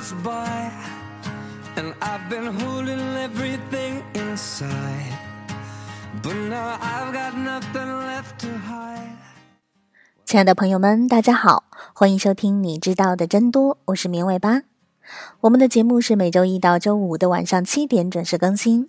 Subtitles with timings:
[0.00, 0.70] goes by,
[1.76, 5.18] and I've been holding everything inside.
[6.22, 9.16] But now I've got nothing left to hide.
[10.24, 14.62] 亲爱的朋友们，大家好，欢迎收听你知道的真多，我是绵尾巴。
[15.42, 18.88] 我们的节目是每周一到周五的晚上七点准时更新。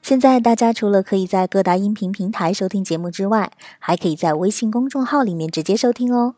[0.00, 6.36] 现在大家除了可以在各大音频平台收听节目之外，还可以在微信公众号里面直接收听哦。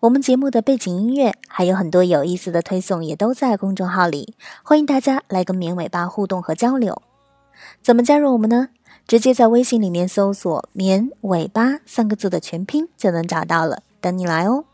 [0.00, 7.02] 我们节目的背景音乐还有很多有意思的推送，也都在公众号里，欢迎大家来跟绵尾巴互动和交流。
[7.82, 8.68] 怎么加入我们呢？
[9.06, 14.64] 直接在微信里面搜索“绵尾巴”三个字的全拼就能找到了，等你来哦。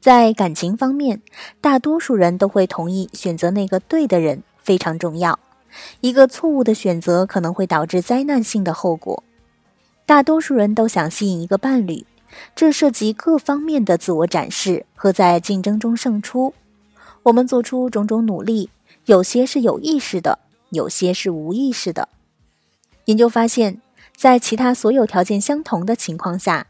[0.00, 1.20] 在感情方面，
[1.60, 5.38] 大多数人都会同意选择那个对的人非常重要。
[6.00, 9.22] 一个错误的选择可能会导致灾难性的后果。
[10.06, 12.06] 大多数人都想吸引一个伴侣，
[12.54, 16.54] 这涉及各方面的自我展示和在竞争中胜出。
[17.24, 18.70] 我们做出种种努力，
[19.06, 20.38] 有些是有意识的，
[20.70, 22.08] 有些是无意识的。
[23.06, 23.80] 研究发现，
[24.16, 26.66] 在其他所有条件相同的情况下，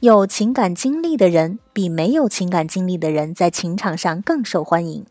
[0.00, 5.04] 有情感经历的人比没有情感经历的人在情场上更受欢迎。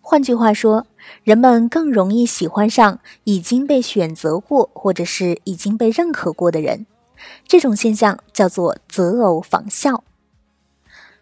[0.00, 0.86] 换句话说，
[1.24, 6.86] 人们更容易喜欢上已经被选择过或者是已经被认可过的人。
[7.46, 10.04] 这种现象叫做择偶仿效。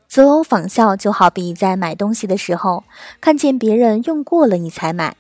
[0.07, 2.85] 择偶仿效就好比在买东西的时候，
[3.21, 5.17] 看见别人用过了你才买。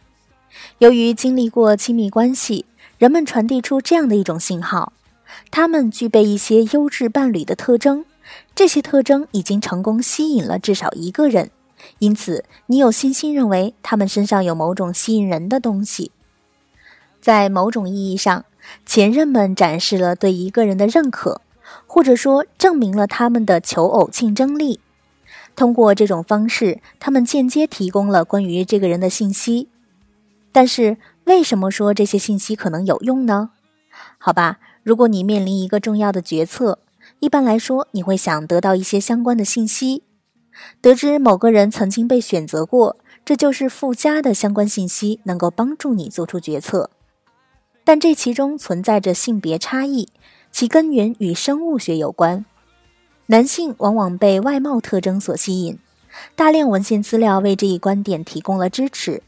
[0.78, 2.64] 由于经历过亲密关系，
[2.98, 4.92] 人们传递出这样的一种信号：
[5.50, 8.05] 他们具备一些优质伴侣的特征，
[8.55, 11.50] 这些特征已经成功吸引了至少一个人。
[11.98, 16.12] 因此，你有信心认为他们身上有某种吸引人的东西。
[17.20, 18.45] 在某种意义上，
[18.86, 21.40] 前任们展示了对一个人的认可，
[21.86, 24.80] 或者说证明了他们的求偶竞争力。
[25.56, 29.68] 通过这种方式，他们间接提供了关于这个人的信息。
[30.50, 33.50] 但是，为什么说这些信息可能有用呢？
[34.18, 36.78] 好吧，如果你面临一个重要的决策，
[37.20, 40.02] 一般来说，你会想得到一些相关的信息。
[40.80, 46.90] 得知某个人曾经被选择过，这就是附加的相关信息，能够帮助你做出决策。
[47.84, 50.08] 但这其中存在着性别差异，
[50.50, 52.45] 其根源与生物学有关。
[53.27, 55.78] 男性往往被外貌特征所吸引，
[56.34, 59.22] 大量文献资料为这一观点提供了支持。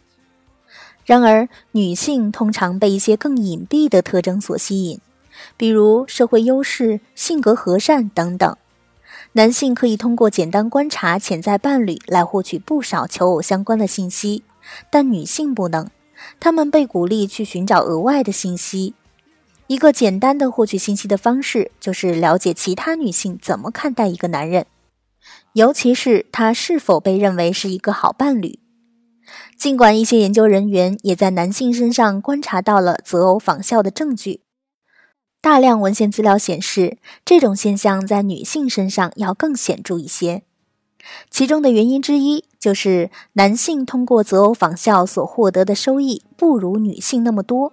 [1.04, 5.00] 然而，女性通常被一些更隐蔽的特征所吸引，
[5.56, 8.56] 比如社会优势、性格和善等等。
[9.32, 14.42] 男性可以通过简单观察潜在伴侣来获取不少求偶相关的信息，
[14.90, 15.88] 但女性不能。
[16.38, 18.94] 他们被鼓励去寻找额外的信息。
[19.66, 24.66] 一个简单的获取信息的方式就是了解其他女性怎么看待一个男人，
[25.54, 28.60] 尤其是他是否被认为是一个好伴侣。
[29.58, 34.42] 尽管一些研究人员也在男性身上观察到了择偶仿效的证据。
[35.40, 40.42] 大量文献资料显示，这种现象在女性身上要更显著一些。
[41.30, 47.72] 其中的原因之一就是男性通过择偶仿效所获得的收益不如女性那么多。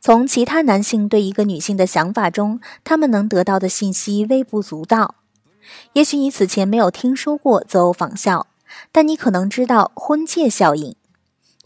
[0.00, 5.14] 从其他男性对一个女性的想法中，他们能得到的信息微不足道。
[5.92, 8.48] 也许你此前没有听说过择偶仿效，
[8.90, 10.96] 但你可能知道婚介效应。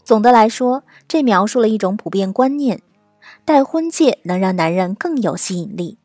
[0.03, 2.83] 总的来说，这描述了一种普遍观念。
[3.45, 5.97] 戴婚戒能让男人更有吸引力，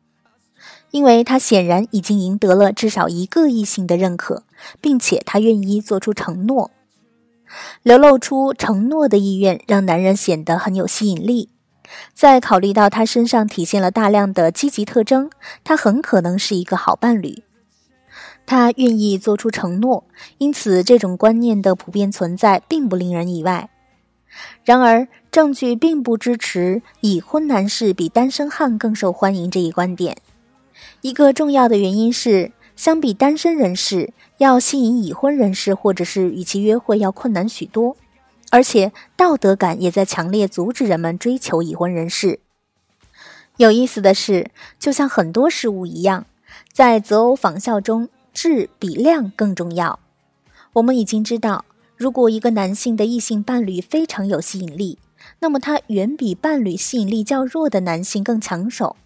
[0.93, 4.43] 因为他显然已经赢得了至少一个异性的认可，
[4.79, 6.69] 并且他愿意做出承诺。
[7.81, 11.49] 流露出承诺的意愿让男人显得很有吸引力。
[12.13, 15.31] 在考虑到他身上体现了大量的积极特征，
[15.63, 17.41] 他很可能是一个好伴侣。
[18.45, 20.03] 他愿意做出承诺，
[20.37, 23.71] 因此这种观念的普遍存在并不令人意外。
[24.63, 30.17] 然而，证据并不支持已婚男士比单身汉更受欢迎这一观点。
[31.01, 37.95] 一个重要的原因是，相比单身人士，要吸引已婚人士或者是与其约会要困难许多，
[38.49, 42.39] 而且道德感也在强烈阻止人们追求已婚人士。
[43.57, 44.49] 有意思的是，
[44.79, 46.25] 就像很多事物一样，
[46.71, 49.99] 在择偶仿效中，质比量更重要。
[50.73, 51.65] 我们已经知道。
[51.95, 54.97] 如果一个男性的异性伴侣非常有吸引力，
[55.39, 58.97] 那么他远比伴侣吸引力较弱的男性更抢手。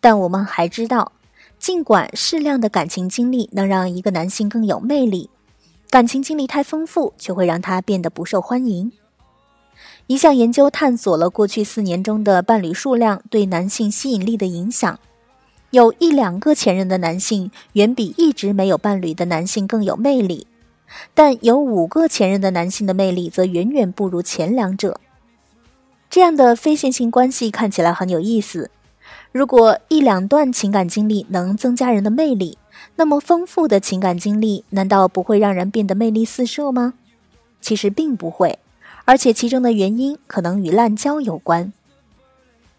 [0.00, 1.12] 但我们还知道，
[1.58, 5.28] 尽管适量的感情经历能让一个男性更有魅力，
[5.90, 8.92] 感情经历太丰富却会让他变得不受欢迎。
[10.06, 14.98] 一项研究探索了过去四年中的伴侣数量对男性吸引力的影响，
[15.70, 20.46] 有一两个前任的男性远比一直没有伴侣的男性更有魅力。
[21.12, 24.98] 但有五个前任的男性的魅力则远远不如前两者。
[26.08, 28.70] 这样的非线性关系看起来很有意思。
[29.32, 32.58] 如果一两段情感经历能增加人的魅力，
[32.96, 36.94] 那么丰富的情感经历难道不会让人变得魅力四射吗？
[37.60, 38.58] 其实并不会，
[39.04, 41.72] 而且其中的原因可能与滥交有关。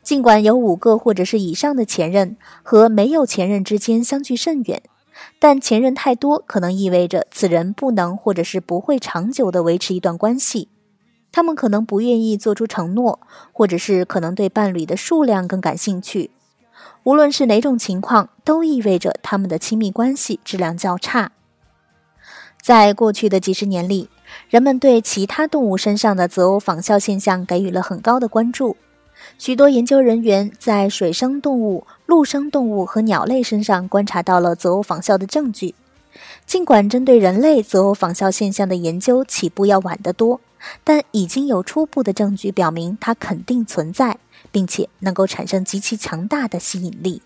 [0.02, 4.82] 尽管有五个或者是以上的前任和没有前任之间相距甚远，
[5.38, 10.70] 但前任太多可能意味着此人不能或者是不会长久的维持一段关系。
[11.32, 13.20] 他们可能不愿意做出承诺，
[13.52, 16.32] 或者是可能对伴侣的数量更感兴趣。
[17.04, 21.32] 无论是哪种情况，都意味着他们的亲密关系质量较差。
[22.62, 24.10] 在过去的几十年里，
[24.50, 28.76] 人们对其他动物身上的择偶仿效现象给予了很高的关注。
[29.38, 35.76] 许多研究人员在水生动物、陆生动物和鸟类身上观察到了择偶仿效的证据。
[36.46, 40.42] 尽管针对人类择偶仿效现象的研究起步要晚得多，
[40.84, 44.18] 但已经有初步的证据表明它肯定存在，
[44.52, 47.22] 并且能够产生极其强大的吸引力。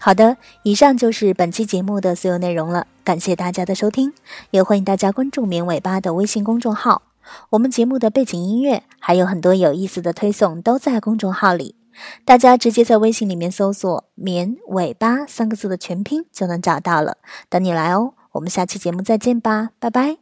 [0.00, 4.12] 好的，以上就是本期节目的所有内容了，感谢大家的收听，
[4.50, 7.02] 也欢迎大家关注“棉尾巴”的微信公众号。
[7.50, 11.76] 我们节目的背景音乐还有很多有意思的推送都在公众号里，
[12.24, 17.18] 大家直接在微信里面搜索“棉尾巴”三个字的全拼就能找到了，
[17.48, 18.14] 等你来哦。
[18.32, 20.16] 我们下期节目再见吧，拜拜。